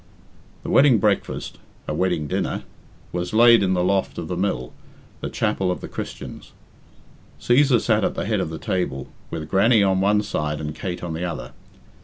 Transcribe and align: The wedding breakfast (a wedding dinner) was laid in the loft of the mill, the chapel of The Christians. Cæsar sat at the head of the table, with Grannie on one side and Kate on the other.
The 0.63 0.71
wedding 0.71 0.97
breakfast 0.97 1.59
(a 1.87 1.93
wedding 1.93 2.25
dinner) 2.25 2.63
was 3.11 3.35
laid 3.35 3.61
in 3.61 3.75
the 3.75 3.83
loft 3.83 4.17
of 4.17 4.29
the 4.29 4.35
mill, 4.35 4.73
the 5.19 5.29
chapel 5.29 5.69
of 5.69 5.79
The 5.79 5.87
Christians. 5.87 6.53
Cæsar 7.39 7.79
sat 7.79 8.03
at 8.03 8.15
the 8.15 8.25
head 8.25 8.39
of 8.39 8.49
the 8.49 8.57
table, 8.57 9.09
with 9.29 9.47
Grannie 9.47 9.83
on 9.83 10.01
one 10.01 10.23
side 10.23 10.59
and 10.59 10.73
Kate 10.73 11.03
on 11.03 11.13
the 11.13 11.23
other. 11.25 11.51